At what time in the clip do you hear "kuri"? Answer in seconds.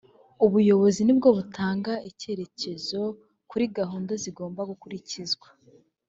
3.49-3.65